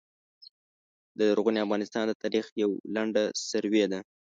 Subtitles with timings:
[1.17, 3.99] د لرغوني افغانستان د تاریخ یوع لنډه سروې ده